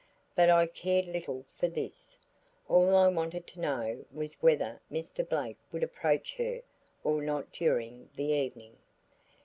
[0.35, 2.17] But I cared little for this;
[2.67, 5.23] all I wanted to know was whether Mr.
[5.29, 6.63] Blake would approach her
[7.03, 8.77] or not during the evening.